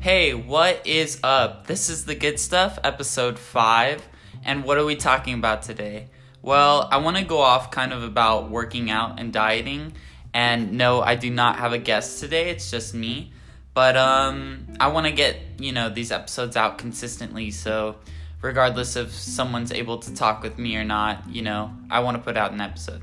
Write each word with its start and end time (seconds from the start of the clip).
Hey, 0.00 0.32
what 0.32 0.86
is 0.86 1.20
up? 1.22 1.66
This 1.66 1.90
is 1.90 2.06
the 2.06 2.14
good 2.14 2.40
stuff, 2.40 2.78
episode 2.82 3.38
5. 3.38 4.08
And 4.46 4.64
what 4.64 4.78
are 4.78 4.84
we 4.86 4.96
talking 4.96 5.34
about 5.34 5.60
today? 5.60 6.08
Well, 6.40 6.88
I 6.90 6.96
want 6.96 7.18
to 7.18 7.22
go 7.22 7.36
off 7.42 7.70
kind 7.70 7.92
of 7.92 8.02
about 8.02 8.50
working 8.50 8.90
out 8.90 9.20
and 9.20 9.30
dieting. 9.30 9.92
And 10.32 10.72
no, 10.78 11.02
I 11.02 11.16
do 11.16 11.28
not 11.28 11.58
have 11.58 11.74
a 11.74 11.78
guest 11.78 12.18
today. 12.18 12.48
It's 12.48 12.70
just 12.70 12.94
me. 12.94 13.34
But 13.74 13.98
um 13.98 14.68
I 14.80 14.88
want 14.88 15.06
to 15.06 15.12
get, 15.12 15.36
you 15.58 15.72
know, 15.72 15.90
these 15.90 16.10
episodes 16.10 16.56
out 16.56 16.78
consistently 16.78 17.50
so 17.50 17.96
regardless 18.40 18.96
if 18.96 19.12
someone's 19.12 19.70
able 19.70 19.98
to 19.98 20.14
talk 20.14 20.42
with 20.42 20.58
me 20.58 20.76
or 20.76 20.84
not, 20.84 21.28
you 21.28 21.42
know, 21.42 21.72
I 21.90 22.00
want 22.00 22.16
to 22.16 22.22
put 22.22 22.38
out 22.38 22.52
an 22.52 22.62
episode. 22.62 23.02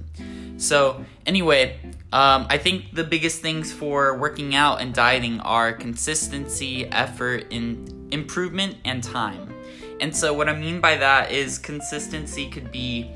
So, 0.57 1.05
anyway, 1.27 1.79
um, 2.13 2.47
I 2.49 2.57
think 2.57 2.93
the 2.93 3.03
biggest 3.03 3.41
things 3.41 3.73
for 3.73 4.17
working 4.17 4.55
out 4.55 4.81
and 4.81 4.93
dieting 4.93 5.41
are 5.41 5.73
consistency, 5.73 6.85
effort, 6.85 7.47
in 7.49 8.07
improvement, 8.11 8.77
and 8.85 9.03
time. 9.03 9.53
And 9.99 10.15
so, 10.15 10.33
what 10.33 10.47
I 10.47 10.55
mean 10.55 10.79
by 10.79 10.97
that 10.97 11.31
is 11.31 11.57
consistency 11.57 12.49
could 12.49 12.71
be 12.71 13.11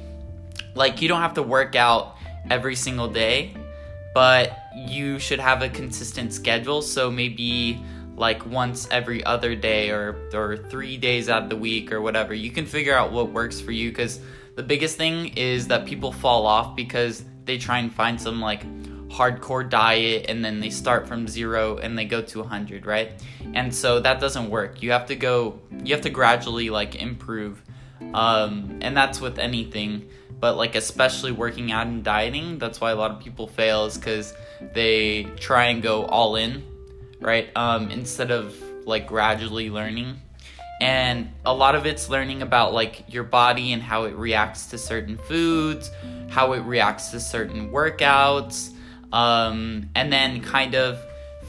like 0.75 1.01
you 1.01 1.07
don't 1.07 1.21
have 1.21 1.35
to 1.35 1.43
work 1.43 1.75
out 1.75 2.17
every 2.49 2.75
single 2.75 3.07
day, 3.07 3.53
but 4.13 4.57
you 4.75 5.19
should 5.19 5.39
have 5.39 5.61
a 5.61 5.69
consistent 5.69 6.33
schedule. 6.33 6.81
So, 6.81 7.09
maybe 7.09 7.81
like 8.17 8.45
once 8.45 8.89
every 8.91 9.23
other 9.23 9.55
day 9.55 9.89
or 9.89 10.17
or 10.33 10.57
3 10.57 10.97
days 10.97 11.29
out 11.29 11.43
of 11.43 11.49
the 11.49 11.55
week 11.55 11.93
or 11.93 12.01
whatever. 12.01 12.33
You 12.33 12.51
can 12.51 12.65
figure 12.65 12.93
out 12.93 13.13
what 13.13 13.31
works 13.31 13.61
for 13.61 13.71
you 13.71 13.91
cuz 13.93 14.19
the 14.55 14.63
biggest 14.63 14.97
thing 14.97 15.29
is 15.37 15.67
that 15.69 15.85
people 15.85 16.11
fall 16.11 16.45
off 16.45 16.75
because 16.75 17.23
they 17.45 17.57
try 17.57 17.79
and 17.79 17.91
find 17.91 18.19
some 18.19 18.41
like 18.41 18.63
hardcore 19.11 19.69
diet 19.69 20.25
and 20.29 20.43
then 20.43 20.59
they 20.59 20.69
start 20.69 21.07
from 21.07 21.27
0 21.27 21.77
and 21.77 21.97
they 21.97 22.05
go 22.05 22.21
to 22.21 22.39
100, 22.39 22.85
right? 22.85 23.11
And 23.53 23.73
so 23.73 23.99
that 23.99 24.19
doesn't 24.19 24.49
work. 24.49 24.81
You 24.81 24.91
have 24.91 25.07
to 25.07 25.15
go 25.15 25.59
you 25.83 25.93
have 25.93 26.03
to 26.03 26.09
gradually 26.09 26.69
like 26.69 26.95
improve. 26.95 27.61
Um 28.13 28.79
and 28.81 28.95
that's 28.95 29.21
with 29.21 29.37
anything 29.37 30.09
but 30.39 30.57
like 30.57 30.75
especially 30.75 31.31
working 31.31 31.71
out 31.71 31.85
and 31.85 32.03
dieting 32.03 32.57
that's 32.57 32.81
why 32.81 32.89
a 32.89 32.95
lot 32.95 33.11
of 33.11 33.19
people 33.19 33.45
fail 33.45 33.85
is 33.85 33.95
because 33.95 34.33
they 34.73 35.23
try 35.37 35.65
and 35.65 35.83
go 35.83 36.05
all 36.05 36.35
in 36.35 36.63
right? 37.21 37.49
Um, 37.55 37.89
instead 37.91 38.31
of 38.31 38.61
like 38.85 39.07
gradually 39.07 39.69
learning. 39.69 40.19
And 40.81 41.31
a 41.45 41.53
lot 41.53 41.75
of 41.75 41.85
it's 41.85 42.09
learning 42.09 42.41
about 42.41 42.73
like 42.73 43.05
your 43.07 43.23
body 43.23 43.71
and 43.71 43.81
how 43.81 44.05
it 44.05 44.15
reacts 44.15 44.65
to 44.67 44.79
certain 44.79 45.15
foods, 45.15 45.91
how 46.29 46.53
it 46.53 46.61
reacts 46.61 47.09
to 47.09 47.19
certain 47.19 47.69
workouts, 47.71 48.71
um, 49.13 49.89
and 49.95 50.11
then 50.11 50.41
kind 50.41 50.75
of 50.75 50.99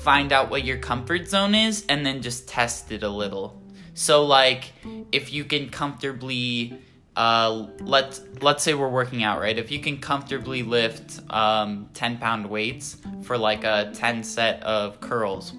find 0.02 0.32
out 0.32 0.50
what 0.50 0.64
your 0.64 0.78
comfort 0.78 1.28
zone 1.28 1.54
is 1.54 1.84
and 1.88 2.04
then 2.04 2.22
just 2.22 2.48
test 2.48 2.90
it 2.92 3.02
a 3.02 3.08
little. 3.08 3.60
So 3.94 4.24
like 4.24 4.72
if 5.12 5.32
you 5.32 5.44
can 5.44 5.68
comfortably 5.68 6.78
uh, 7.14 7.66
let's 7.80 8.22
let's 8.40 8.62
say 8.62 8.74
we're 8.74 8.88
working 8.88 9.22
out, 9.22 9.40
right? 9.40 9.58
If 9.58 9.70
you 9.70 9.80
can 9.80 9.98
comfortably 9.98 10.62
lift 10.62 11.20
um, 11.30 11.88
10 11.94 12.18
pound 12.18 12.48
weights 12.48 12.96
for 13.22 13.36
like 13.36 13.64
a 13.64 13.90
10 13.94 14.24
set 14.24 14.62
of 14.62 15.00
curls, 15.00 15.52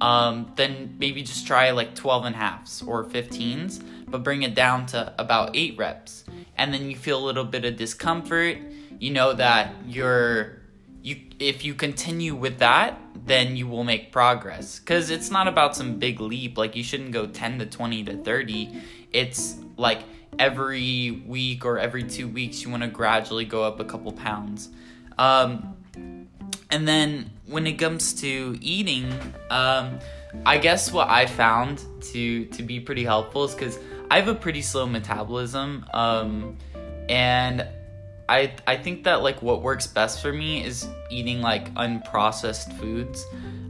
um, 0.00 0.52
then 0.56 0.96
maybe 0.98 1.22
just 1.22 1.46
try 1.46 1.70
like 1.70 1.94
12 1.94 2.26
and 2.26 2.36
halves 2.36 2.82
or 2.82 3.04
15s, 3.04 3.82
but 4.08 4.22
bring 4.22 4.42
it 4.42 4.54
down 4.54 4.86
to 4.86 5.14
about 5.18 5.54
eight 5.54 5.76
reps. 5.76 6.24
And 6.56 6.72
then 6.72 6.88
you 6.88 6.96
feel 6.96 7.18
a 7.18 7.24
little 7.24 7.44
bit 7.44 7.64
of 7.66 7.76
discomfort. 7.76 8.58
You 8.98 9.10
know 9.10 9.34
that 9.34 9.74
you're 9.86 10.62
you 11.06 11.16
if 11.38 11.64
you 11.64 11.72
continue 11.74 12.34
with 12.34 12.58
that, 12.58 12.98
then 13.26 13.56
you 13.56 13.68
will 13.68 13.84
make 13.84 14.10
progress. 14.10 14.80
Cause 14.80 15.08
it's 15.10 15.30
not 15.30 15.46
about 15.46 15.76
some 15.76 15.98
big 15.98 16.20
leap. 16.20 16.58
Like 16.58 16.74
you 16.74 16.82
shouldn't 16.82 17.12
go 17.12 17.26
10 17.26 17.60
to 17.60 17.66
20 17.66 18.04
to 18.04 18.16
30. 18.16 18.82
It's 19.12 19.56
like 19.76 20.00
every 20.38 21.22
week 21.26 21.64
or 21.64 21.78
every 21.78 22.02
two 22.02 22.26
weeks, 22.26 22.62
you 22.62 22.70
want 22.70 22.82
to 22.82 22.88
gradually 22.88 23.44
go 23.44 23.62
up 23.62 23.78
a 23.78 23.84
couple 23.84 24.10
pounds. 24.12 24.70
Um, 25.16 25.76
and 26.70 26.88
then 26.88 27.30
when 27.46 27.68
it 27.68 27.74
comes 27.74 28.12
to 28.14 28.58
eating, 28.60 29.12
um, 29.50 30.00
I 30.44 30.58
guess 30.58 30.92
what 30.92 31.08
I 31.08 31.26
found 31.26 31.84
to 32.12 32.46
to 32.46 32.62
be 32.64 32.80
pretty 32.80 33.04
helpful 33.04 33.44
is 33.44 33.54
because 33.54 33.78
I 34.10 34.18
have 34.18 34.28
a 34.28 34.34
pretty 34.34 34.62
slow 34.62 34.86
metabolism, 34.86 35.86
um, 35.94 36.56
and 37.08 37.66
I 38.28 38.54
I 38.66 38.76
think 38.76 39.04
that 39.04 39.22
like 39.22 39.42
what 39.42 39.62
works 39.62 39.86
best 39.86 40.20
for 40.20 40.32
me 40.32 40.64
is 40.64 40.88
eating 41.10 41.40
like 41.40 41.72
unprocessed 41.74 42.78
foods. 42.78 43.24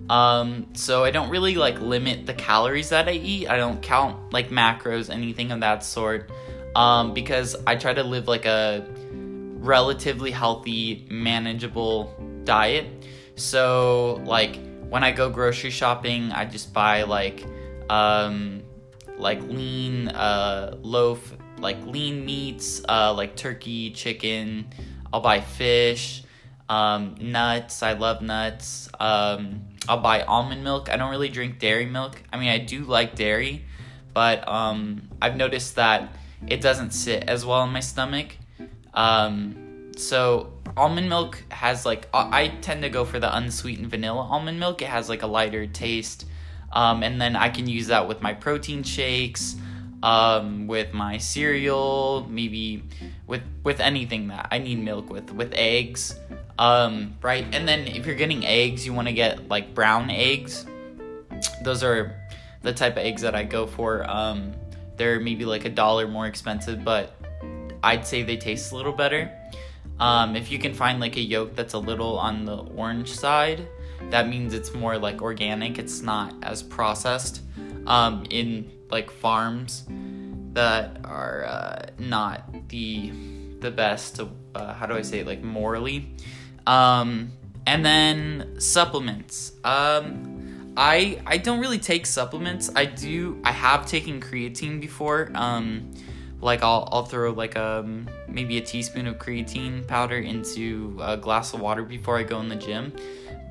Um, 0.08 0.68
so 0.74 1.02
I 1.02 1.10
don't 1.10 1.30
really 1.30 1.56
like 1.56 1.80
limit 1.80 2.26
the 2.26 2.34
calories 2.34 2.90
that 2.90 3.08
I 3.08 3.12
eat. 3.12 3.48
I 3.48 3.56
don't 3.56 3.82
count 3.82 4.32
like 4.32 4.50
macros, 4.50 5.10
anything 5.10 5.50
of 5.50 5.60
that 5.60 5.82
sort 5.82 6.30
um, 6.76 7.14
because 7.14 7.56
I 7.66 7.74
try 7.76 7.94
to 7.94 8.02
live 8.02 8.28
like 8.28 8.44
a 8.44 8.86
relatively 9.00 10.30
healthy, 10.30 11.06
manageable 11.10 12.14
diet. 12.44 12.86
So, 13.34 14.22
like, 14.26 14.58
when 14.90 15.02
I 15.02 15.10
go 15.10 15.30
grocery 15.30 15.70
shopping, 15.70 16.32
I 16.32 16.44
just 16.44 16.74
buy 16.74 17.04
like, 17.04 17.44
um, 17.88 18.62
like 19.16 19.40
lean, 19.42 20.08
uh, 20.08 20.76
loaf, 20.82 21.34
like 21.58 21.84
lean 21.86 22.24
meats, 22.24 22.82
uh, 22.88 23.14
like 23.14 23.36
turkey, 23.36 23.90
chicken. 23.90 24.66
I'll 25.12 25.20
buy 25.20 25.40
fish, 25.40 26.22
um, 26.68 27.16
nuts. 27.20 27.82
I 27.82 27.92
love 27.92 28.22
nuts. 28.22 28.88
Um, 28.98 29.62
I'll 29.88 30.00
buy 30.00 30.22
almond 30.22 30.64
milk. 30.64 30.90
I 30.90 30.96
don't 30.96 31.10
really 31.10 31.28
drink 31.28 31.58
dairy 31.58 31.86
milk. 31.86 32.22
I 32.32 32.38
mean, 32.38 32.48
I 32.48 32.58
do 32.58 32.84
like 32.84 33.14
dairy, 33.14 33.64
but 34.12 34.46
um, 34.48 35.08
I've 35.22 35.36
noticed 35.36 35.76
that 35.76 36.12
it 36.46 36.60
doesn't 36.60 36.90
sit 36.92 37.24
as 37.28 37.44
well 37.46 37.62
in 37.64 37.70
my 37.70 37.80
stomach. 37.80 38.36
Um, 38.94 39.92
so 39.96 40.52
almond 40.76 41.08
milk 41.08 41.42
has 41.50 41.86
like 41.86 42.08
I 42.12 42.48
tend 42.60 42.82
to 42.82 42.88
go 42.88 43.04
for 43.04 43.18
the 43.18 43.34
unsweetened 43.34 43.88
vanilla 43.88 44.22
almond 44.22 44.60
milk. 44.60 44.82
It 44.82 44.88
has 44.88 45.08
like 45.08 45.22
a 45.22 45.26
lighter 45.26 45.66
taste, 45.66 46.26
um, 46.72 47.02
and 47.02 47.20
then 47.20 47.36
I 47.36 47.48
can 47.48 47.66
use 47.66 47.86
that 47.88 48.08
with 48.08 48.20
my 48.20 48.34
protein 48.34 48.82
shakes, 48.82 49.56
um, 50.02 50.66
with 50.66 50.92
my 50.92 51.18
cereal, 51.18 52.26
maybe 52.28 52.82
with 53.26 53.42
with 53.64 53.80
anything 53.80 54.28
that 54.28 54.48
I 54.50 54.58
need 54.58 54.78
milk 54.78 55.10
with, 55.10 55.32
with 55.32 55.52
eggs, 55.54 56.18
um, 56.58 57.16
right? 57.22 57.46
And 57.52 57.66
then 57.66 57.86
if 57.86 58.06
you're 58.06 58.14
getting 58.14 58.44
eggs, 58.46 58.86
you 58.86 58.92
want 58.92 59.08
to 59.08 59.14
get 59.14 59.48
like 59.48 59.74
brown 59.74 60.10
eggs. 60.10 60.66
Those 61.62 61.82
are 61.82 62.14
the 62.62 62.72
type 62.72 62.92
of 62.92 62.98
eggs 63.04 63.22
that 63.22 63.34
I 63.34 63.44
go 63.44 63.66
for. 63.66 64.08
Um, 64.08 64.52
they're 64.96 65.20
maybe 65.20 65.44
like 65.44 65.64
a 65.64 65.70
dollar 65.70 66.08
more 66.08 66.26
expensive, 66.26 66.84
but 66.84 67.14
I'd 67.82 68.06
say 68.06 68.22
they 68.22 68.36
taste 68.36 68.72
a 68.72 68.76
little 68.76 68.92
better. 68.92 69.30
Um, 69.98 70.36
if 70.36 70.50
you 70.50 70.58
can 70.58 70.74
find 70.74 71.00
like 71.00 71.16
a 71.16 71.20
yolk 71.20 71.54
that's 71.54 71.74
a 71.74 71.78
little 71.78 72.18
on 72.18 72.44
the 72.44 72.56
orange 72.56 73.10
side, 73.10 73.66
that 74.10 74.28
means 74.28 74.52
it's 74.52 74.74
more 74.74 74.98
like 74.98 75.22
organic. 75.22 75.78
It's 75.78 76.02
not 76.02 76.34
as 76.42 76.62
processed 76.62 77.40
um, 77.86 78.26
in 78.30 78.70
like 78.90 79.10
farms 79.10 79.84
that 80.52 81.00
are 81.04 81.44
uh, 81.44 81.86
not 81.98 82.68
the 82.68 83.12
the 83.60 83.70
best. 83.70 84.20
Uh, 84.54 84.72
how 84.74 84.86
do 84.86 84.94
I 84.94 85.02
say 85.02 85.20
it? 85.20 85.26
like 85.26 85.42
morally? 85.42 86.14
Um, 86.66 87.32
and 87.66 87.84
then 87.84 88.56
supplements. 88.60 89.52
Um, 89.64 90.36
I 90.76 91.20
I 91.26 91.38
don't 91.38 91.60
really 91.60 91.78
take 91.78 92.06
supplements. 92.06 92.70
I 92.76 92.84
do 92.84 93.40
I 93.44 93.52
have 93.52 93.86
taken 93.86 94.20
creatine 94.20 94.80
before. 94.80 95.30
Um 95.34 95.92
like 96.40 96.62
I'll 96.62 96.88
I'll 96.92 97.04
throw 97.04 97.32
like 97.32 97.56
um 97.56 98.08
maybe 98.28 98.58
a 98.58 98.60
teaspoon 98.60 99.06
of 99.06 99.16
creatine 99.16 99.86
powder 99.86 100.18
into 100.18 100.98
a 101.00 101.16
glass 101.16 101.54
of 101.54 101.60
water 101.60 101.82
before 101.82 102.18
I 102.18 102.24
go 102.24 102.40
in 102.40 102.48
the 102.48 102.56
gym. 102.56 102.92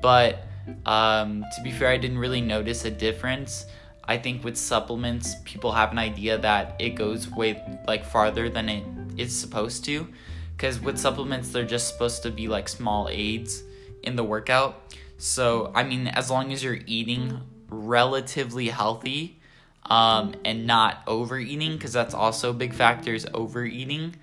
But 0.00 0.46
um 0.84 1.44
to 1.56 1.62
be 1.62 1.72
fair, 1.72 1.88
I 1.88 1.96
didn't 1.96 2.18
really 2.18 2.40
notice 2.40 2.84
a 2.84 2.90
difference. 2.90 3.66
I 4.08 4.18
think 4.18 4.44
with 4.44 4.56
supplements, 4.56 5.34
people 5.44 5.72
have 5.72 5.92
an 5.92 5.98
idea 5.98 6.38
that 6.38 6.76
it 6.78 6.90
goes 6.90 7.28
way 7.30 7.62
like 7.86 8.04
farther 8.04 8.48
than 8.48 8.68
it 8.68 8.84
is 9.16 9.36
supposed 9.36 9.84
to. 9.86 10.08
Because 10.56 10.80
with 10.80 10.98
supplements, 10.98 11.50
they're 11.50 11.64
just 11.64 11.88
supposed 11.88 12.22
to 12.22 12.30
be 12.30 12.48
like 12.48 12.68
small 12.68 13.08
aids 13.10 13.62
in 14.02 14.16
the 14.16 14.24
workout. 14.24 14.94
So, 15.18 15.72
I 15.74 15.82
mean, 15.82 16.06
as 16.06 16.30
long 16.30 16.52
as 16.52 16.62
you're 16.62 16.78
eating 16.86 17.40
relatively 17.68 18.68
healthy 18.68 19.38
um, 19.84 20.34
and 20.44 20.66
not 20.66 21.02
overeating, 21.06 21.72
because 21.72 21.92
that's 21.92 22.14
also 22.14 22.50
a 22.50 22.54
big 22.54 22.74
factor 22.74 23.14
is 23.14 23.26
overeating, 23.34 24.16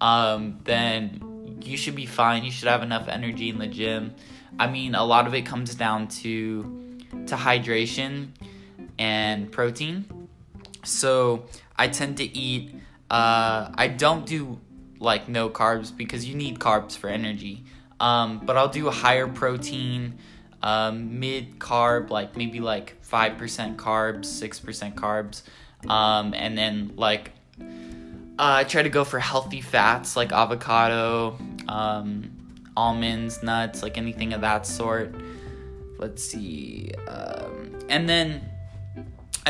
um, 0.00 0.60
then 0.64 1.58
you 1.62 1.76
should 1.76 1.96
be 1.96 2.06
fine. 2.06 2.44
You 2.44 2.50
should 2.50 2.68
have 2.68 2.82
enough 2.82 3.08
energy 3.08 3.48
in 3.48 3.58
the 3.58 3.66
gym. 3.66 4.14
I 4.58 4.66
mean, 4.66 4.94
a 4.94 5.04
lot 5.04 5.26
of 5.26 5.34
it 5.34 5.42
comes 5.42 5.74
down 5.74 6.08
to 6.08 6.76
to 7.26 7.34
hydration 7.34 8.28
and 9.00 9.50
protein. 9.50 10.28
So 10.84 11.46
I 11.76 11.88
tend 11.88 12.18
to 12.18 12.24
eat. 12.24 12.74
Uh, 13.10 13.72
I 13.74 13.88
don't 13.88 14.24
do 14.26 14.60
like 15.00 15.28
no 15.28 15.48
carbs 15.48 15.96
because 15.96 16.26
you 16.26 16.36
need 16.36 16.60
carbs 16.60 16.96
for 16.96 17.08
energy. 17.08 17.64
Um, 17.98 18.42
but 18.44 18.56
I'll 18.56 18.68
do 18.68 18.86
a 18.86 18.92
higher 18.92 19.26
protein 19.26 20.18
um, 20.62 21.18
mid 21.18 21.58
carb, 21.58 22.10
like 22.10 22.36
maybe 22.36 22.60
like 22.60 22.96
5% 23.02 23.76
carbs, 23.76 24.26
6% 24.26 24.94
carbs. 24.94 25.42
Um, 25.88 26.34
and 26.34 26.56
then 26.56 26.92
like 26.96 27.32
uh, 27.58 27.64
I 28.38 28.64
try 28.64 28.82
to 28.82 28.90
go 28.90 29.04
for 29.04 29.18
healthy 29.18 29.62
fats 29.62 30.16
like 30.16 30.32
avocado, 30.32 31.38
um, 31.68 32.30
almonds, 32.76 33.42
nuts, 33.42 33.82
like 33.82 33.96
anything 33.96 34.34
of 34.34 34.42
that 34.42 34.66
sort. 34.66 35.14
Let's 35.98 36.22
see. 36.22 36.92
Um, 37.08 37.78
and 37.88 38.08
then 38.08 38.49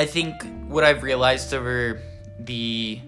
I 0.00 0.06
think 0.06 0.46
what 0.66 0.82
I've 0.82 1.02
realized 1.02 1.52
over 1.52 2.00
the 2.38 2.98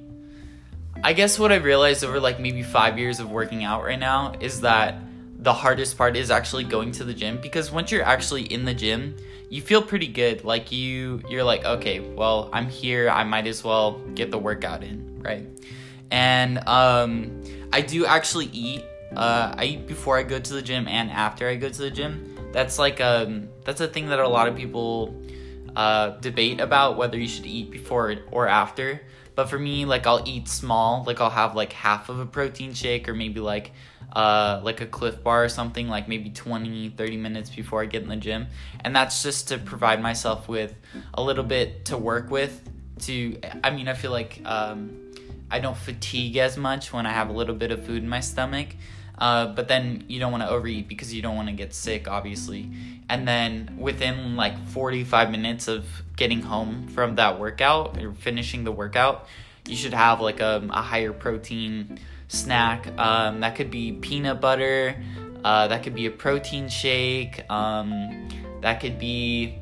I 1.02 1.14
guess 1.14 1.38
what 1.38 1.50
I've 1.50 1.64
realized 1.64 2.04
over 2.04 2.20
like 2.20 2.38
maybe 2.38 2.62
five 2.62 2.98
years 2.98 3.18
of 3.18 3.30
working 3.30 3.64
out 3.64 3.82
right 3.82 3.98
now 3.98 4.34
is 4.40 4.60
that 4.60 5.00
the 5.38 5.54
hardest 5.54 5.96
part 5.96 6.18
is 6.18 6.30
actually 6.30 6.64
going 6.64 6.92
to 6.92 7.04
the 7.04 7.14
gym 7.14 7.40
because 7.40 7.72
once 7.72 7.90
you're 7.90 8.04
actually 8.04 8.42
in 8.42 8.66
the 8.66 8.74
gym, 8.74 9.16
you 9.48 9.62
feel 9.62 9.80
pretty 9.80 10.06
good. 10.06 10.44
Like 10.44 10.70
you 10.70 11.22
you're 11.30 11.44
like, 11.44 11.64
okay, 11.64 12.00
well, 12.00 12.50
I'm 12.52 12.68
here, 12.68 13.08
I 13.08 13.24
might 13.24 13.46
as 13.46 13.64
well 13.64 13.92
get 14.14 14.30
the 14.30 14.38
workout 14.38 14.84
in, 14.84 15.22
right? 15.22 15.46
And 16.10 16.58
um 16.68 17.40
I 17.72 17.80
do 17.80 18.04
actually 18.04 18.50
eat. 18.52 18.84
Uh 19.16 19.54
I 19.56 19.64
eat 19.64 19.86
before 19.86 20.18
I 20.18 20.24
go 20.24 20.38
to 20.38 20.52
the 20.52 20.60
gym 20.60 20.86
and 20.86 21.10
after 21.10 21.48
I 21.48 21.56
go 21.56 21.70
to 21.70 21.82
the 21.88 21.90
gym. 21.90 22.36
That's 22.52 22.78
like 22.78 23.00
um 23.00 23.48
that's 23.64 23.80
a 23.80 23.88
thing 23.88 24.10
that 24.10 24.18
a 24.18 24.28
lot 24.28 24.46
of 24.46 24.54
people 24.54 25.16
uh 25.76 26.10
debate 26.20 26.60
about 26.60 26.96
whether 26.96 27.18
you 27.18 27.28
should 27.28 27.46
eat 27.46 27.70
before 27.70 28.16
or 28.30 28.48
after. 28.48 29.00
But 29.34 29.48
for 29.48 29.58
me, 29.58 29.84
like 29.86 30.06
I'll 30.06 30.22
eat 30.26 30.48
small, 30.48 31.04
like 31.06 31.20
I'll 31.20 31.30
have 31.30 31.54
like 31.54 31.72
half 31.72 32.08
of 32.08 32.20
a 32.20 32.26
protein 32.26 32.74
shake 32.74 33.08
or 33.08 33.14
maybe 33.14 33.40
like 33.40 33.72
uh, 34.14 34.60
like 34.62 34.80
a 34.80 34.86
Clif 34.86 35.22
Bar 35.22 35.44
or 35.44 35.48
something 35.48 35.88
like 35.88 36.06
maybe 36.06 36.28
20 36.28 36.90
30 36.90 37.16
minutes 37.16 37.48
before 37.48 37.82
i 37.82 37.86
get 37.86 38.02
in 38.02 38.08
the 38.08 38.16
gym. 38.16 38.46
And 38.80 38.94
that's 38.94 39.22
just 39.22 39.48
to 39.48 39.58
provide 39.58 40.02
myself 40.02 40.48
with 40.48 40.74
a 41.14 41.22
little 41.22 41.44
bit 41.44 41.86
to 41.86 41.96
work 41.96 42.30
with. 42.30 42.60
To 43.00 43.38
i 43.64 43.70
mean 43.70 43.88
i 43.88 43.94
feel 43.94 44.12
like 44.12 44.40
um, 44.44 45.12
i 45.50 45.58
don't 45.58 45.76
fatigue 45.76 46.36
as 46.36 46.56
much 46.56 46.92
when 46.92 47.04
i 47.04 47.10
have 47.10 47.30
a 47.30 47.32
little 47.32 47.54
bit 47.54 47.72
of 47.72 47.84
food 47.84 48.00
in 48.00 48.08
my 48.08 48.20
stomach 48.20 48.68
uh, 49.18 49.46
but 49.46 49.68
then 49.68 50.04
you 50.08 50.18
don't 50.18 50.32
want 50.32 50.42
to 50.42 50.48
overeat 50.48 50.88
because 50.88 51.12
you 51.12 51.22
don't 51.22 51.36
want 51.36 51.48
to 51.48 51.54
get 51.54 51.74
sick 51.74 52.08
obviously 52.08 52.70
and 53.08 53.26
then 53.26 53.76
within 53.78 54.36
like 54.36 54.58
45 54.68 55.30
minutes 55.30 55.68
of 55.68 55.86
getting 56.16 56.42
home 56.42 56.88
from 56.88 57.16
that 57.16 57.38
workout 57.38 58.00
or 58.02 58.12
finishing 58.12 58.64
the 58.64 58.72
workout 58.72 59.26
you 59.66 59.76
should 59.76 59.94
have 59.94 60.20
like 60.20 60.40
a, 60.40 60.66
a 60.70 60.82
higher 60.82 61.12
protein 61.12 61.98
snack. 62.32 62.88
Um, 62.98 63.40
that 63.40 63.54
could 63.54 63.70
be 63.70 63.92
peanut 63.92 64.40
butter. 64.40 64.96
Uh, 65.44 65.68
that 65.68 65.82
could 65.82 65.94
be 65.94 66.06
a 66.06 66.10
protein 66.10 66.68
shake. 66.68 67.48
Um, 67.50 68.28
that 68.60 68.80
could 68.80 68.98
be 68.98 69.58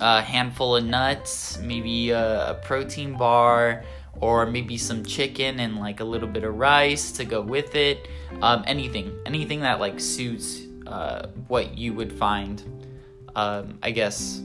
a 0.00 0.20
handful 0.22 0.76
of 0.76 0.84
nuts, 0.84 1.58
maybe 1.58 2.10
a, 2.10 2.50
a, 2.50 2.54
protein 2.54 3.16
bar, 3.16 3.84
or 4.20 4.46
maybe 4.46 4.76
some 4.76 5.04
chicken 5.04 5.60
and 5.60 5.76
like 5.76 6.00
a 6.00 6.04
little 6.04 6.28
bit 6.28 6.44
of 6.44 6.56
rice 6.56 7.12
to 7.12 7.24
go 7.24 7.40
with 7.40 7.74
it. 7.74 8.08
Um, 8.42 8.64
anything, 8.66 9.16
anything 9.26 9.60
that 9.60 9.80
like 9.80 10.00
suits 10.00 10.62
uh, 10.86 11.28
what 11.48 11.76
you 11.76 11.92
would 11.94 12.12
find, 12.12 12.62
um, 13.36 13.78
I 13.82 13.90
guess, 13.90 14.42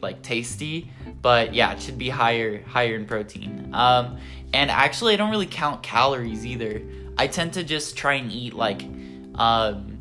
like 0.00 0.22
tasty. 0.22 0.90
But 1.22 1.54
yeah, 1.54 1.72
it 1.72 1.82
should 1.82 1.98
be 1.98 2.08
higher, 2.08 2.62
higher 2.62 2.94
in 2.96 3.04
protein. 3.04 3.70
Um, 3.72 4.18
and 4.52 4.70
actually, 4.70 5.14
I 5.14 5.16
don't 5.16 5.30
really 5.30 5.46
count 5.46 5.82
calories 5.82 6.46
either. 6.46 6.82
I 7.18 7.26
tend 7.26 7.52
to 7.54 7.64
just 7.64 7.96
try 7.96 8.14
and 8.14 8.32
eat 8.32 8.54
like, 8.54 8.82
um, 9.34 9.98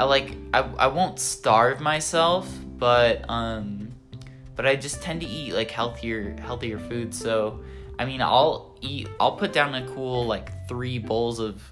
I 0.00 0.04
like 0.04 0.36
I, 0.52 0.60
I 0.78 0.86
won't 0.88 1.20
starve 1.20 1.80
myself, 1.80 2.52
but 2.78 3.24
um, 3.28 3.73
but 4.56 4.66
I 4.66 4.76
just 4.76 5.02
tend 5.02 5.20
to 5.20 5.26
eat 5.26 5.52
like 5.52 5.70
healthier 5.70 6.36
healthier 6.40 6.78
food. 6.78 7.14
So 7.14 7.60
I 7.98 8.04
mean, 8.04 8.20
I'll 8.20 8.76
eat 8.80 9.08
I'll 9.20 9.36
put 9.36 9.52
down 9.52 9.74
a 9.74 9.86
cool 9.94 10.26
like 10.26 10.68
three 10.68 10.98
bowls 10.98 11.38
of 11.38 11.62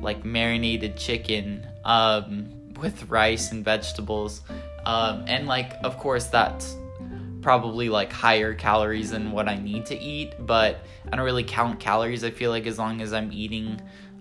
like 0.00 0.24
marinated 0.24 0.96
chicken 0.96 1.66
um 1.84 2.48
with 2.80 3.08
rice 3.08 3.52
and 3.52 3.64
vegetables. 3.64 4.42
Um, 4.84 5.24
and 5.28 5.46
like 5.46 5.72
of 5.84 5.98
course 5.98 6.26
that's 6.26 6.76
probably 7.42 7.88
like 7.88 8.12
higher 8.12 8.54
calories 8.54 9.10
than 9.10 9.32
what 9.32 9.48
I 9.48 9.56
need 9.56 9.86
to 9.86 9.98
eat, 9.98 10.34
but 10.38 10.84
I 11.10 11.16
don't 11.16 11.24
really 11.24 11.44
count 11.44 11.80
calories. 11.80 12.24
I 12.24 12.30
feel 12.30 12.50
like 12.50 12.66
as 12.66 12.78
long 12.78 13.02
as 13.02 13.12
I'm 13.12 13.32
eating 13.32 13.80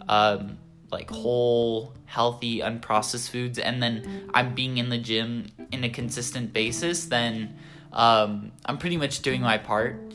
um, 0.10 0.58
like 0.92 1.10
whole, 1.10 1.94
healthy, 2.06 2.60
unprocessed 2.60 3.30
foods, 3.30 3.60
and 3.60 3.82
then 3.82 4.30
I'm 4.34 4.54
being 4.54 4.78
in 4.78 4.90
the 4.90 4.98
gym 4.98 5.48
in 5.72 5.84
a 5.84 5.90
consistent 5.90 6.52
basis, 6.52 7.06
then 7.06 7.56
um, 7.94 8.52
I'm 8.66 8.78
pretty 8.78 8.98
much 8.98 9.22
doing 9.22 9.42
my 9.42 9.58
part. 9.58 10.14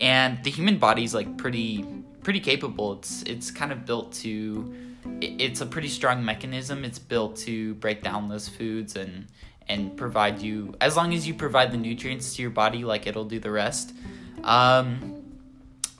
And 0.00 0.42
the 0.42 0.50
human 0.50 0.78
body's 0.78 1.14
like 1.14 1.36
pretty 1.38 1.86
pretty 2.22 2.40
capable. 2.40 2.94
It's 2.94 3.22
it's 3.22 3.50
kind 3.50 3.72
of 3.72 3.86
built 3.86 4.12
to 4.14 4.74
it's 5.20 5.60
a 5.60 5.66
pretty 5.66 5.88
strong 5.88 6.24
mechanism. 6.24 6.84
It's 6.84 6.98
built 6.98 7.36
to 7.38 7.74
break 7.74 8.02
down 8.02 8.28
those 8.28 8.48
foods 8.48 8.96
and 8.96 9.26
and 9.68 9.96
provide 9.96 10.42
you 10.42 10.74
as 10.80 10.96
long 10.96 11.14
as 11.14 11.26
you 11.26 11.34
provide 11.34 11.72
the 11.72 11.76
nutrients 11.76 12.36
to 12.36 12.42
your 12.42 12.50
body 12.50 12.84
like 12.84 13.06
it'll 13.06 13.24
do 13.24 13.38
the 13.38 13.50
rest 13.50 13.94
um, 14.42 15.22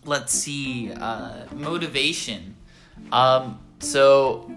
let's 0.04 0.34
see 0.34 0.92
uh, 0.92 1.44
motivation 1.54 2.54
um, 3.10 3.58
so 3.78 4.54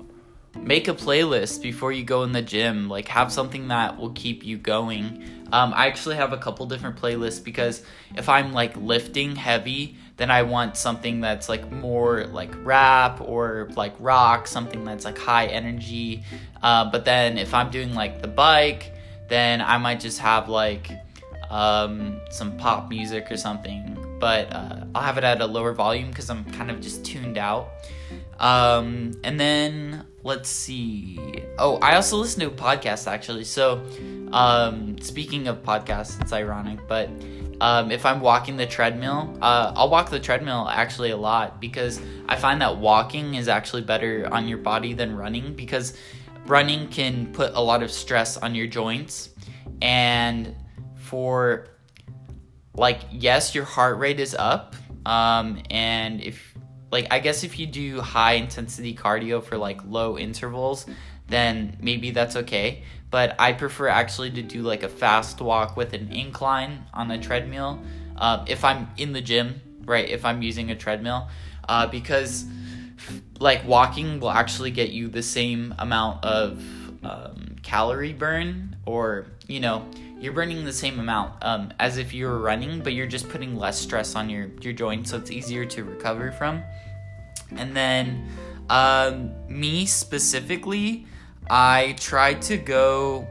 make 0.61 0.87
a 0.87 0.93
playlist 0.93 1.61
before 1.61 1.91
you 1.91 2.03
go 2.03 2.23
in 2.23 2.31
the 2.31 2.41
gym 2.41 2.89
like 2.89 3.07
have 3.07 3.31
something 3.31 3.67
that 3.67 3.97
will 3.97 4.11
keep 4.11 4.43
you 4.43 4.57
going 4.57 5.23
um, 5.51 5.73
i 5.73 5.87
actually 5.87 6.15
have 6.15 6.33
a 6.33 6.37
couple 6.37 6.65
different 6.65 6.95
playlists 6.95 7.43
because 7.43 7.83
if 8.15 8.27
i'm 8.29 8.53
like 8.53 8.75
lifting 8.77 9.35
heavy 9.35 9.95
then 10.17 10.29
i 10.29 10.41
want 10.41 10.75
something 10.75 11.21
that's 11.21 11.47
like 11.47 11.71
more 11.71 12.25
like 12.25 12.51
rap 12.65 13.21
or 13.21 13.69
like 13.75 13.93
rock 13.99 14.47
something 14.47 14.83
that's 14.83 15.05
like 15.05 15.17
high 15.17 15.47
energy 15.47 16.23
uh, 16.63 16.89
but 16.89 17.05
then 17.05 17.37
if 17.37 17.53
i'm 17.53 17.69
doing 17.69 17.93
like 17.93 18.21
the 18.21 18.27
bike 18.27 18.93
then 19.27 19.61
I 19.61 19.77
might 19.77 19.99
just 19.99 20.19
have 20.19 20.49
like 20.49 20.89
um, 21.49 22.19
some 22.29 22.57
pop 22.57 22.89
music 22.89 23.31
or 23.31 23.37
something. 23.37 23.97
But 24.19 24.51
uh, 24.53 24.85
I'll 24.95 25.03
have 25.03 25.17
it 25.17 25.23
at 25.23 25.41
a 25.41 25.45
lower 25.45 25.73
volume 25.73 26.09
because 26.09 26.29
I'm 26.29 26.43
kind 26.51 26.71
of 26.71 26.81
just 26.81 27.05
tuned 27.05 27.37
out. 27.37 27.69
Um, 28.39 29.13
and 29.23 29.39
then 29.39 30.05
let's 30.23 30.49
see. 30.49 31.19
Oh, 31.57 31.77
I 31.77 31.95
also 31.95 32.17
listen 32.17 32.41
to 32.41 32.49
podcasts 32.49 33.07
actually. 33.07 33.43
So, 33.43 33.83
um, 34.31 34.99
speaking 34.99 35.47
of 35.47 35.63
podcasts, 35.63 36.21
it's 36.21 36.33
ironic, 36.33 36.79
but 36.87 37.09
um, 37.59 37.91
if 37.91 38.05
I'm 38.05 38.19
walking 38.19 38.57
the 38.57 38.67
treadmill, 38.67 39.35
uh, 39.41 39.73
I'll 39.75 39.89
walk 39.89 40.09
the 40.09 40.19
treadmill 40.19 40.67
actually 40.69 41.11
a 41.11 41.17
lot 41.17 41.59
because 41.59 41.99
I 42.29 42.35
find 42.35 42.61
that 42.61 42.77
walking 42.77 43.35
is 43.35 43.47
actually 43.47 43.81
better 43.81 44.27
on 44.31 44.47
your 44.47 44.59
body 44.59 44.93
than 44.93 45.15
running 45.15 45.53
because 45.53 45.97
running 46.45 46.87
can 46.89 47.31
put 47.33 47.53
a 47.55 47.61
lot 47.61 47.81
of 47.81 47.91
stress 47.91 48.37
on 48.37 48.53
your 48.53 48.67
joints 48.67 49.29
and 49.81 50.55
for 50.95 51.67
like 52.73 53.01
yes 53.11 53.53
your 53.53 53.65
heart 53.65 53.97
rate 53.97 54.19
is 54.19 54.35
up 54.35 54.75
um, 55.05 55.61
and 55.69 56.21
if 56.21 56.53
like 56.91 57.07
i 57.11 57.19
guess 57.19 57.43
if 57.43 57.59
you 57.59 57.65
do 57.65 58.01
high 58.01 58.33
intensity 58.33 58.93
cardio 58.95 59.43
for 59.43 59.57
like 59.57 59.81
low 59.85 60.17
intervals 60.17 60.85
then 61.29 61.75
maybe 61.81 62.11
that's 62.11 62.37
okay. 62.37 62.83
But 63.11 63.35
i 63.39 63.53
prefer 63.53 63.87
actually 63.87 64.31
to 64.31 64.41
do 64.41 64.61
like 64.61 64.83
a 64.83 64.89
fast 64.89 65.41
walk 65.41 65.77
with 65.77 65.93
an 65.93 66.11
incline 66.11 66.85
on 66.93 67.11
a 67.11 67.17
treadmill 67.21 67.81
uh, 68.17 68.45
if 68.47 68.65
i'm 68.65 68.89
in 68.97 69.13
the 69.13 69.21
gym 69.21 69.61
right 69.85 70.09
if 70.09 70.25
i'm 70.25 70.41
using 70.41 70.71
a 70.71 70.75
treadmill 70.75 71.29
uh, 71.69 71.87
because 71.87 72.45
like 73.39 73.65
walking 73.65 74.19
will 74.19 74.31
actually 74.31 74.71
get 74.71 74.89
you 74.89 75.07
the 75.07 75.23
same 75.23 75.73
amount 75.79 76.23
of 76.25 76.61
um, 77.03 77.46
calorie 77.67 78.13
burn 78.13 78.73
or 78.85 79.25
you 79.47 79.59
know 79.59 79.85
you're 80.21 80.31
burning 80.31 80.63
the 80.63 80.71
same 80.71 81.01
amount 81.01 81.33
um, 81.41 81.69
as 81.79 81.97
if 81.97 82.13
you 82.13 82.25
were 82.25 82.39
running 82.39 82.81
but 82.81 82.93
you're 82.93 83.05
just 83.05 83.27
putting 83.27 83.57
less 83.57 83.77
stress 83.77 84.15
on 84.15 84.29
your 84.29 84.47
your 84.61 84.71
joints 84.71 85.09
so 85.11 85.17
it's 85.17 85.31
easier 85.31 85.65
to 85.65 85.83
recover 85.83 86.31
from. 86.31 86.63
And 87.57 87.75
then 87.75 88.25
um, 88.69 89.33
me 89.49 89.85
specifically 89.85 91.05
i 91.49 91.93
try 91.99 92.33
to 92.33 92.57
go 92.57 93.27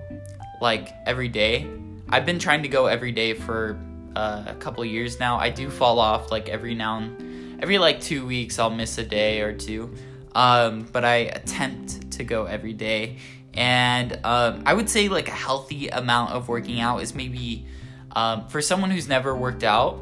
like 0.60 0.92
every 1.06 1.28
day. 1.28 1.66
I've 2.10 2.26
been 2.26 2.38
trying 2.38 2.62
to 2.62 2.68
go 2.68 2.86
every 2.86 3.12
day 3.12 3.32
for 3.32 3.78
uh, 4.14 4.44
a 4.46 4.54
couple 4.54 4.84
years 4.84 5.18
now. 5.18 5.38
I 5.38 5.48
do 5.48 5.70
fall 5.70 5.98
off 5.98 6.30
like 6.30 6.50
every 6.50 6.74
now 6.74 6.98
and 6.98 7.62
every 7.62 7.78
like 7.78 8.00
two 8.00 8.26
weeks 8.26 8.58
I'll 8.58 8.70
miss 8.70 8.98
a 8.98 9.04
day 9.04 9.40
or 9.40 9.54
two. 9.54 9.94
Um, 10.36 10.86
but 10.92 11.02
I 11.02 11.16
attempt 11.32 12.10
to 12.12 12.24
go 12.24 12.44
every 12.44 12.74
day. 12.74 13.16
And 13.54 14.20
um, 14.22 14.64
I 14.66 14.74
would 14.74 14.90
say 14.90 15.08
like 15.08 15.28
a 15.28 15.32
healthy 15.32 15.88
amount 15.88 16.32
of 16.32 16.46
working 16.50 16.78
out 16.78 16.98
is 17.02 17.14
maybe 17.14 17.66
um, 18.14 18.46
for 18.48 18.60
someone 18.60 18.90
who's 18.90 19.08
never 19.08 19.34
worked 19.34 19.64
out, 19.64 19.98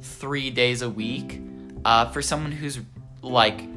three 0.00 0.50
days 0.50 0.82
a 0.82 0.88
week. 0.88 1.42
Uh, 1.84 2.08
for 2.10 2.22
someone 2.22 2.52
who's 2.52 2.78
like 3.20 3.68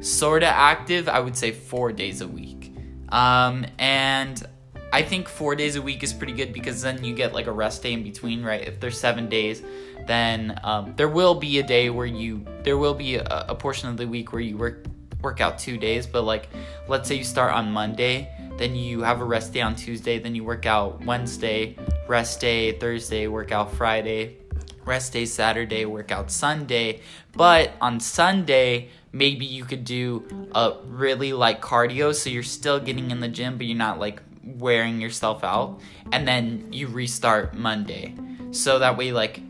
sort 0.00 0.42
of 0.42 0.50
active, 0.50 1.08
I 1.08 1.18
would 1.18 1.34
say 1.34 1.50
four 1.50 1.92
days 1.92 2.20
a 2.20 2.28
week. 2.28 2.74
Um, 3.08 3.64
and 3.78 4.46
I 4.92 5.02
think 5.02 5.28
four 5.28 5.56
days 5.56 5.76
a 5.76 5.82
week 5.82 6.02
is 6.02 6.12
pretty 6.12 6.34
good 6.34 6.52
because 6.52 6.82
then 6.82 7.02
you 7.02 7.14
get 7.14 7.32
like 7.32 7.46
a 7.46 7.52
rest 7.52 7.82
day 7.82 7.94
in 7.94 8.02
between, 8.02 8.42
right? 8.44 8.60
If 8.60 8.80
there's 8.80 9.00
seven 9.00 9.30
days, 9.30 9.62
then 10.06 10.60
um, 10.62 10.92
there 10.96 11.08
will 11.08 11.34
be 11.34 11.58
a 11.58 11.62
day 11.62 11.88
where 11.88 12.06
you 12.06 12.44
there 12.64 12.76
will 12.76 12.94
be 12.94 13.16
a, 13.16 13.46
a 13.48 13.54
portion 13.54 13.88
of 13.88 13.96
the 13.96 14.06
week 14.06 14.34
where 14.34 14.42
you 14.42 14.58
work 14.58 14.86
work 15.22 15.40
out 15.40 15.58
two 15.58 15.76
days. 15.76 16.06
But 16.06 16.22
like, 16.22 16.48
let's 16.88 17.08
say 17.08 17.16
you 17.16 17.24
start 17.24 17.52
on 17.52 17.70
Monday, 17.72 18.30
then 18.56 18.74
you 18.74 19.02
have 19.02 19.20
a 19.20 19.24
rest 19.24 19.52
day 19.52 19.60
on 19.60 19.74
Tuesday, 19.74 20.18
then 20.18 20.34
you 20.34 20.44
work 20.44 20.66
out 20.66 21.04
Wednesday, 21.04 21.76
rest 22.06 22.40
day 22.40 22.72
Thursday, 22.72 23.26
work 23.26 23.52
out 23.52 23.72
Friday, 23.72 24.36
rest 24.84 25.12
day 25.12 25.24
Saturday, 25.24 25.84
work 25.84 26.10
out 26.10 26.30
Sunday. 26.30 27.00
But 27.32 27.72
on 27.80 28.00
Sunday, 28.00 28.88
maybe 29.12 29.44
you 29.44 29.64
could 29.64 29.84
do 29.84 30.26
a 30.54 30.74
really 30.86 31.32
light 31.32 31.60
cardio 31.60 32.14
so 32.14 32.30
you're 32.30 32.42
still 32.42 32.78
getting 32.78 33.10
in 33.10 33.20
the 33.20 33.28
gym 33.28 33.56
but 33.56 33.66
you're 33.66 33.76
not 33.76 33.98
like 33.98 34.20
wearing 34.44 35.00
yourself 35.00 35.42
out 35.42 35.80
and 36.12 36.28
then 36.28 36.68
you 36.72 36.88
restart 36.88 37.54
Monday. 37.54 38.14
So 38.50 38.78
that 38.78 38.96
way 38.96 39.12
like 39.12 39.40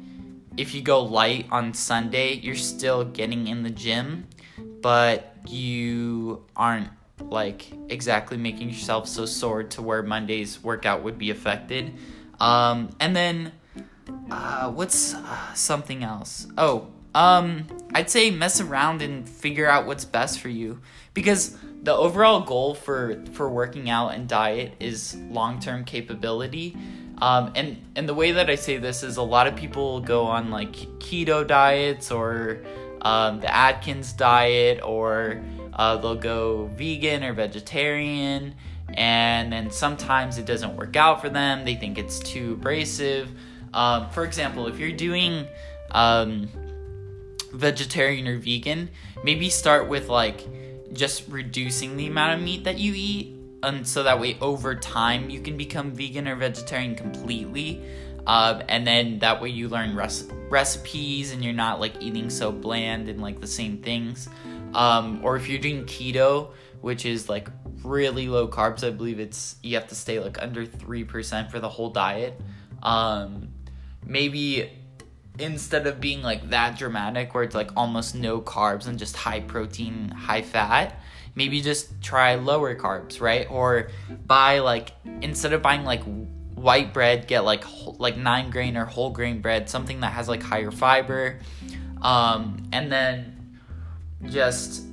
if 0.58 0.74
you 0.74 0.82
go 0.82 1.00
light 1.00 1.46
on 1.52 1.72
Sunday, 1.72 2.32
you're 2.34 2.56
still 2.56 3.04
getting 3.04 3.46
in 3.46 3.62
the 3.62 3.70
gym, 3.70 4.26
but 4.80 5.36
you 5.46 6.44
aren't 6.56 6.88
like 7.20 7.66
exactly 7.88 8.36
making 8.36 8.68
yourself 8.68 9.08
so 9.08 9.26
sore 9.26 9.64
to 9.64 9.82
where 9.82 10.02
Monday's 10.02 10.62
workout 10.62 11.02
would 11.02 11.18
be 11.18 11.30
affected. 11.30 11.94
Um, 12.40 12.90
and 13.00 13.14
then 13.16 13.52
uh, 14.30 14.70
what's 14.70 15.14
uh, 15.14 15.54
something 15.54 16.04
else? 16.04 16.46
Oh, 16.56 16.88
um, 17.14 17.66
I'd 17.94 18.10
say 18.10 18.30
mess 18.30 18.60
around 18.60 19.02
and 19.02 19.28
figure 19.28 19.68
out 19.68 19.86
what's 19.86 20.04
best 20.04 20.40
for 20.40 20.48
you 20.48 20.80
because 21.14 21.56
the 21.82 21.92
overall 21.92 22.40
goal 22.40 22.74
for 22.74 23.24
for 23.32 23.48
working 23.48 23.88
out 23.90 24.14
and 24.14 24.28
diet 24.28 24.74
is 24.78 25.16
long-term 25.30 25.84
capability. 25.84 26.76
Um, 27.20 27.52
and 27.56 27.82
and 27.96 28.08
the 28.08 28.14
way 28.14 28.32
that 28.32 28.48
I 28.48 28.54
say 28.54 28.76
this 28.76 29.02
is 29.02 29.16
a 29.16 29.22
lot 29.22 29.46
of 29.46 29.56
people 29.56 30.00
go 30.00 30.24
on 30.26 30.50
like 30.50 30.72
keto 31.00 31.46
diets 31.46 32.10
or 32.12 32.62
um, 33.02 33.40
the 33.40 33.54
Atkins 33.54 34.12
diet 34.12 34.80
or 34.82 35.42
uh, 35.74 35.96
they'll 35.96 36.14
go 36.14 36.66
vegan 36.76 37.24
or 37.24 37.32
vegetarian 37.32 38.54
and 38.94 39.52
then 39.52 39.70
sometimes 39.70 40.38
it 40.38 40.46
doesn't 40.46 40.76
work 40.76 40.96
out 40.96 41.20
for 41.20 41.28
them 41.28 41.64
they 41.64 41.74
think 41.74 41.98
it's 41.98 42.18
too 42.20 42.54
abrasive. 42.54 43.28
Um, 43.74 44.10
for 44.10 44.24
example 44.24 44.66
if 44.66 44.78
you're 44.78 44.92
doing 44.92 45.46
um, 45.90 46.48
vegetarian 47.52 48.26
or 48.26 48.38
vegan, 48.38 48.90
maybe 49.24 49.48
start 49.48 49.88
with 49.88 50.08
like 50.08 50.46
just 50.92 51.28
reducing 51.28 51.96
the 51.96 52.06
amount 52.06 52.38
of 52.38 52.44
meat 52.44 52.64
that 52.64 52.78
you 52.78 52.92
eat 52.96 53.34
and 53.62 53.86
so 53.86 54.02
that 54.02 54.20
way 54.20 54.36
over 54.40 54.74
time 54.74 55.30
you 55.30 55.40
can 55.40 55.56
become 55.56 55.90
vegan 55.90 56.28
or 56.28 56.36
vegetarian 56.36 56.94
completely 56.94 57.82
um, 58.28 58.62
and 58.68 58.86
then 58.86 59.18
that 59.18 59.40
way 59.40 59.48
you 59.48 59.68
learn 59.68 59.96
recipes 59.96 61.32
and 61.32 61.42
you're 61.42 61.52
not 61.52 61.80
like 61.80 62.00
eating 62.00 62.30
so 62.30 62.52
bland 62.52 63.08
and 63.08 63.20
like 63.20 63.40
the 63.40 63.46
same 63.46 63.78
things 63.78 64.28
um, 64.74 65.20
or 65.24 65.36
if 65.36 65.48
you're 65.48 65.60
doing 65.60 65.84
keto 65.84 66.52
which 66.80 67.04
is 67.04 67.28
like 67.28 67.48
really 67.82 68.28
low 68.28 68.46
carbs 68.46 68.86
i 68.86 68.90
believe 68.90 69.18
it's 69.18 69.56
you 69.62 69.74
have 69.74 69.88
to 69.88 69.94
stay 69.94 70.20
like 70.20 70.40
under 70.40 70.64
3% 70.64 71.50
for 71.50 71.58
the 71.58 71.68
whole 71.68 71.90
diet 71.90 72.40
um, 72.82 73.48
maybe 74.04 74.70
instead 75.38 75.86
of 75.86 76.00
being 76.00 76.22
like 76.22 76.50
that 76.50 76.78
dramatic 76.78 77.34
where 77.34 77.44
it's 77.44 77.54
like 77.54 77.70
almost 77.76 78.14
no 78.14 78.40
carbs 78.40 78.86
and 78.86 78.98
just 78.98 79.16
high 79.16 79.40
protein, 79.40 80.08
high 80.08 80.42
fat, 80.42 81.00
maybe 81.34 81.60
just 81.60 82.00
try 82.02 82.34
lower 82.34 82.74
carbs, 82.74 83.20
right? 83.20 83.48
Or 83.50 83.88
buy 84.26 84.58
like 84.58 84.92
instead 85.22 85.52
of 85.52 85.62
buying 85.62 85.84
like 85.84 86.02
white 86.60 86.92
bread, 86.92 87.26
get 87.26 87.44
like 87.44 87.64
like 87.98 88.16
nine 88.16 88.50
grain 88.50 88.76
or 88.76 88.84
whole 88.84 89.10
grain 89.10 89.40
bread, 89.40 89.68
something 89.68 90.00
that 90.00 90.12
has 90.12 90.28
like 90.28 90.42
higher 90.42 90.70
fiber. 90.70 91.38
Um, 92.02 92.68
and 92.72 92.90
then 92.92 93.58
just 94.26 94.84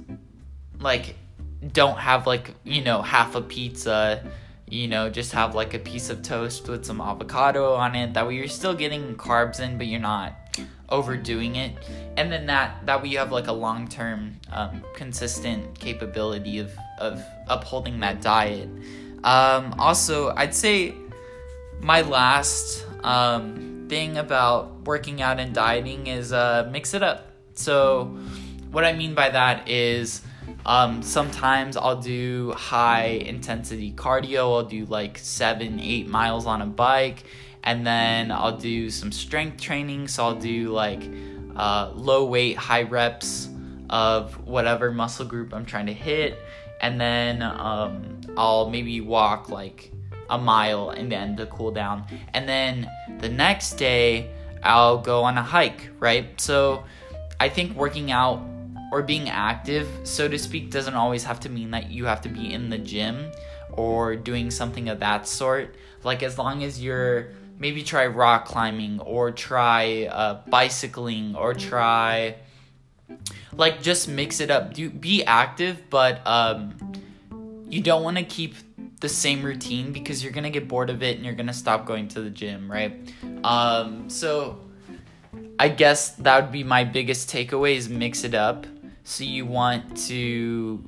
like 0.80 1.16
don't 1.74 1.98
have 1.98 2.28
like, 2.28 2.56
you 2.64 2.84
know, 2.84 3.02
half 3.02 3.36
a 3.36 3.42
pizza 3.42 4.24
you 4.68 4.88
know, 4.88 5.10
just 5.10 5.32
have 5.32 5.54
like 5.54 5.74
a 5.74 5.80
piece 5.80 6.10
of 6.10 6.24
toast 6.24 6.68
with 6.68 6.86
some 6.86 7.00
avocado 7.00 7.76
on 7.76 7.96
it. 7.96 8.14
That 8.14 8.28
way 8.28 8.36
you're 8.36 8.48
still 8.48 8.74
getting 8.74 9.16
carbs 9.16 9.60
in, 9.60 9.78
but 9.78 9.88
you're 9.88 10.00
not 10.00 10.34
overdoing 10.90 11.56
it. 11.56 11.74
And 12.18 12.32
then 12.32 12.48
that 12.48 12.86
that 12.86 13.02
way 13.02 13.10
you 13.10 13.18
have 13.20 13.32
like 13.32 13.48
a 13.48 13.54
long 13.54 13.88
term, 13.88 14.40
um, 14.52 14.84
consistent 14.96 15.78
capability 15.78 16.60
of 16.60 16.76
of 17.00 17.24
upholding 17.48 18.00
that 18.00 18.22
diet. 18.22 18.70
Um, 19.24 19.76
also, 19.78 20.34
I'd 20.36 20.56
say 20.56 20.94
my 21.82 22.02
last 22.02 22.86
um, 23.04 23.86
thing 23.90 24.18
about 24.18 24.86
working 24.86 25.22
out 25.22 25.40
and 25.40 25.54
dieting 25.54 26.08
is 26.08 26.34
uh, 26.34 26.68
mix 26.72 26.94
it 26.94 27.04
up. 27.04 27.32
So, 27.54 28.18
what 28.72 28.84
I 28.84 28.94
mean 28.94 29.14
by 29.14 29.30
that 29.30 29.70
is 29.70 30.22
um, 30.66 31.02
sometimes 31.02 31.78
I'll 31.78 32.02
do 32.02 32.52
high 32.54 33.06
intensity 33.06 33.92
cardio. 33.92 34.56
I'll 34.56 34.64
do 34.64 34.86
like 34.86 35.18
seven, 35.18 35.80
eight 35.80 36.08
miles 36.08 36.46
on 36.46 36.62
a 36.62 36.66
bike, 36.66 37.24
and 37.64 37.86
then 37.86 38.32
I'll 38.32 38.58
do 38.58 38.90
some 38.90 39.12
strength 39.12 39.62
training. 39.62 40.08
So 40.08 40.24
I'll 40.26 40.36
do 40.36 40.70
like 40.70 41.04
uh, 41.56 41.92
low 41.94 42.26
weight, 42.26 42.58
high 42.58 42.84
reps 42.84 43.50
of 43.90 44.46
whatever 44.48 44.92
muscle 44.92 45.26
group 45.26 45.54
I'm 45.54 45.66
trying 45.66 45.86
to 45.86 45.94
hit, 45.94 46.40
and 46.82 47.00
then 47.00 47.42
um, 47.42 48.22
I'll 48.36 48.70
maybe 48.70 49.02
walk 49.02 49.50
like 49.50 49.92
a 50.30 50.38
mile 50.38 50.90
and 50.90 51.12
then 51.12 51.36
to 51.38 51.46
cool 51.48 51.72
down, 51.72 52.06
and 52.34 52.48
then 52.48 52.90
the 53.20 53.30
next 53.30 53.74
day 53.74 54.30
I'll 54.64 54.98
go 54.98 55.24
on 55.24 55.38
a 55.38 55.44
hike. 55.44 55.90
Right, 56.00 56.40
so 56.40 56.84
I 57.40 57.50
think 57.50 57.76
working 57.76 58.12
out 58.12 58.42
or 58.92 59.02
being 59.02 59.30
active, 59.30 59.88
so 60.04 60.28
to 60.28 60.38
speak, 60.38 60.72
doesn't 60.72 60.96
always 60.96 61.24
have 61.24 61.40
to 61.42 61.50
mean 61.50 61.72
that 61.72 61.90
you 61.90 62.06
have 62.06 62.22
to 62.22 62.30
be 62.30 62.54
in 62.54 62.70
the 62.70 62.78
gym 62.78 63.32
or 63.74 64.16
doing 64.16 64.52
something 64.52 64.90
of 64.90 65.00
that 65.00 65.28
sort. 65.28 65.76
Like, 66.04 66.24
as 66.24 66.38
long 66.38 66.64
as 66.64 66.82
you're 66.82 67.32
maybe 67.58 67.84
try 67.84 68.06
rock 68.06 68.46
climbing 68.46 69.00
or 69.00 69.32
try 69.32 70.06
uh, 70.06 70.42
bicycling 70.48 71.36
or 71.36 71.54
try 71.54 72.36
like 73.54 73.82
just 73.82 74.08
mix 74.08 74.40
it 74.40 74.52
up 74.52 74.74
do 74.74 74.90
be 74.90 75.24
active 75.24 75.82
but 75.90 76.26
um 76.26 76.74
you 77.70 77.82
don't 77.82 78.04
want 78.04 78.18
to 78.18 78.24
keep 78.24 78.56
the 79.02 79.10
same 79.10 79.44
routine 79.44 79.92
because 79.92 80.24
you're 80.24 80.34
gonna 80.34 80.50
get 80.50 80.68
bored 80.68 80.90
of 80.90 81.04
it 81.04 81.18
and 81.18 81.26
you're 81.26 81.36
gonna 81.36 81.54
stop 81.54 81.86
going 81.86 82.08
to 82.10 82.22
the 82.22 82.30
gym 82.30 82.72
right? 82.72 83.14
Um 83.44 84.10
so 84.10 84.60
i 85.58 85.70
guess 85.70 86.12
that 86.16 86.42
would 86.42 86.52
be 86.52 86.64
my 86.64 86.84
biggest 86.84 87.30
takeaway 87.30 87.76
is 87.76 87.90
mix 87.90 88.24
it 88.24 88.34
up. 88.34 88.66
So 89.04 89.24
you 89.24 89.46
want 89.46 89.98
to 90.08 90.84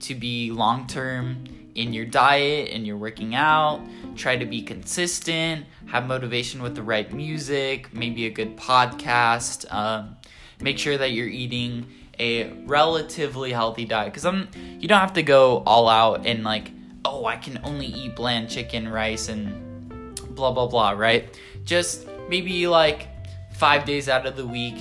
to 0.00 0.14
be 0.14 0.50
long 0.50 0.86
term 0.86 1.44
in 1.74 1.92
your 1.92 2.04
diet 2.04 2.70
and 2.72 2.86
your 2.86 2.96
working 2.96 3.34
out 3.34 3.80
try 4.16 4.36
to 4.36 4.44
be 4.44 4.60
consistent 4.62 5.64
have 5.86 6.06
motivation 6.06 6.62
with 6.62 6.74
the 6.74 6.82
right 6.82 7.12
music 7.12 7.92
maybe 7.94 8.26
a 8.26 8.30
good 8.30 8.56
podcast 8.56 9.72
um, 9.72 10.16
make 10.60 10.78
sure 10.78 10.98
that 10.98 11.12
you're 11.12 11.28
eating 11.28 11.86
a 12.18 12.52
relatively 12.64 13.52
healthy 13.52 13.84
diet 13.84 14.12
because 14.12 14.26
i'm 14.26 14.48
you 14.78 14.86
don't 14.86 15.00
have 15.00 15.14
to 15.14 15.22
go 15.22 15.62
all 15.64 15.88
out 15.88 16.26
and 16.26 16.44
like 16.44 16.70
oh 17.04 17.26
i 17.26 17.36
can 17.36 17.58
only 17.64 17.86
eat 17.86 18.14
bland 18.14 18.48
chicken 18.48 18.88
rice 18.88 19.28
and 19.28 20.14
blah 20.34 20.50
blah 20.50 20.66
blah 20.66 20.90
right 20.90 21.38
just 21.64 22.06
maybe 22.28 22.66
like 22.66 23.08
five 23.52 23.84
days 23.84 24.08
out 24.08 24.26
of 24.26 24.36
the 24.36 24.46
week 24.46 24.74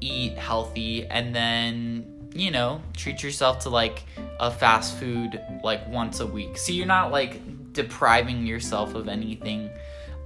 eat 0.00 0.36
healthy 0.36 1.06
and 1.06 1.34
then 1.34 2.18
you 2.38 2.50
know, 2.52 2.80
treat 2.96 3.22
yourself 3.22 3.60
to 3.60 3.68
like 3.68 4.04
a 4.38 4.50
fast 4.50 4.96
food 4.98 5.40
like 5.64 5.86
once 5.88 6.20
a 6.20 6.26
week. 6.26 6.56
So 6.56 6.72
you're 6.72 6.86
not 6.86 7.10
like 7.10 7.72
depriving 7.72 8.46
yourself 8.46 8.94
of 8.94 9.08
anything. 9.08 9.70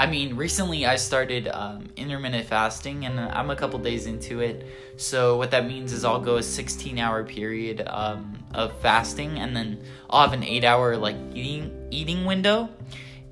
I 0.03 0.07
mean, 0.07 0.35
recently 0.35 0.85
I 0.85 0.97
started 0.97 1.47
um, 1.47 1.89
intermittent 1.97 2.49
fasting 2.49 3.07
and 3.07 3.21
I'm 3.21 3.51
a 3.51 3.55
couple 3.55 3.79
days 3.79 4.07
into 4.07 4.41
it. 4.41 4.67
So, 4.97 5.37
what 5.37 5.53
that 5.53 5.65
means 5.65 5.93
is 5.93 6.05
I'll 6.05 6.19
go 6.19 6.39
a 6.39 6.43
16 6.43 6.99
hour 6.99 7.23
period 7.23 7.87
um, 7.87 8.37
of 8.53 8.77
fasting 8.81 9.39
and 9.39 9.55
then 9.55 9.81
I'll 10.11 10.23
have 10.23 10.33
an 10.33 10.43
8 10.43 10.65
hour 10.65 10.97
like 10.97 11.15
eating, 11.37 11.87
eating 11.93 12.25
window. 12.25 12.69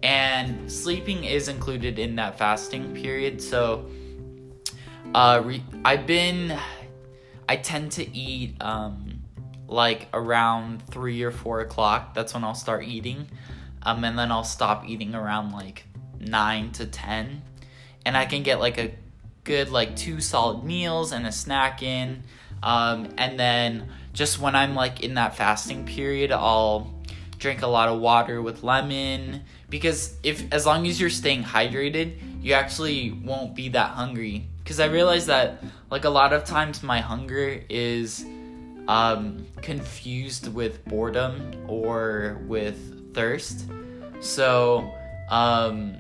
And 0.04 0.70
sleeping 0.70 1.24
is 1.24 1.48
included 1.48 1.98
in 1.98 2.14
that 2.16 2.38
fasting 2.38 2.94
period. 2.94 3.42
So, 3.42 3.90
uh, 5.12 5.42
re- 5.44 5.64
I've 5.84 6.06
been 6.06 6.56
I 7.48 7.56
tend 7.56 7.90
to 7.92 8.16
eat 8.16 8.62
um, 8.62 9.22
like 9.66 10.06
around 10.14 10.86
three 10.86 11.24
or 11.24 11.32
four 11.32 11.62
o'clock. 11.62 12.14
That's 12.14 12.32
when 12.32 12.44
I'll 12.44 12.54
start 12.54 12.84
eating, 12.84 13.26
um, 13.82 14.04
and 14.04 14.16
then 14.16 14.30
I'll 14.30 14.44
stop 14.44 14.88
eating 14.88 15.16
around 15.16 15.50
like 15.50 15.84
nine 16.20 16.70
to 16.72 16.86
ten, 16.86 17.42
and 18.04 18.16
I 18.16 18.26
can 18.26 18.42
get 18.42 18.60
like 18.60 18.78
a 18.78 18.92
good 19.44 19.70
like 19.70 19.96
two 19.96 20.20
solid 20.20 20.62
meals 20.62 21.12
and 21.12 21.26
a 21.26 21.32
snack 21.32 21.82
in, 21.82 22.22
um, 22.62 23.08
and 23.16 23.38
then 23.38 23.88
just 24.12 24.38
when 24.38 24.54
I'm 24.54 24.74
like 24.74 25.02
in 25.02 25.14
that 25.14 25.36
fasting 25.36 25.86
period, 25.86 26.32
I'll 26.32 26.92
drink 27.38 27.62
a 27.62 27.66
lot 27.66 27.88
of 27.88 27.98
water 28.00 28.42
with 28.42 28.62
lemon 28.62 29.42
because 29.70 30.14
if 30.22 30.52
as 30.52 30.66
long 30.66 30.86
as 30.86 31.00
you're 31.00 31.10
staying 31.10 31.42
hydrated, 31.42 32.18
you 32.42 32.52
actually 32.52 33.12
won't 33.12 33.54
be 33.54 33.70
that 33.70 33.90
hungry. 33.90 34.46
Because 34.62 34.78
I 34.78 34.86
realize 34.86 35.26
that 35.26 35.62
like 35.90 36.04
a 36.04 36.10
lot 36.10 36.32
of 36.32 36.44
times 36.44 36.82
my 36.82 37.00
hunger 37.00 37.62
is 37.68 38.24
um, 38.88 39.46
confused 39.62 40.52
with 40.52 40.84
boredom 40.84 41.64
or 41.66 42.40
with 42.46 43.14
thirst. 43.14 43.66
So 44.20 44.92
um, 45.30 45.96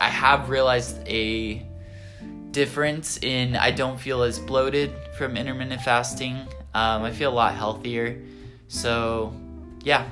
I 0.00 0.08
have 0.08 0.50
realized 0.50 0.98
a 1.06 1.66
difference 2.50 3.18
in 3.18 3.56
I 3.56 3.70
don't 3.70 3.98
feel 3.98 4.22
as 4.22 4.38
bloated 4.38 4.92
from 5.18 5.36
intermittent 5.36 5.82
fasting. 5.82 6.46
Um, 6.74 7.02
I 7.02 7.10
feel 7.10 7.30
a 7.30 7.34
lot 7.34 7.54
healthier. 7.54 8.22
So, 8.68 9.34
yeah. 9.82 10.08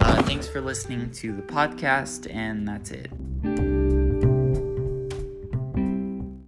Uh, 0.00 0.22
thanks 0.22 0.48
for 0.48 0.60
listening 0.60 1.10
to 1.10 1.32
the 1.32 1.42
podcast, 1.42 2.32
and 2.34 2.66
that's 2.66 2.90
it. 2.90 3.79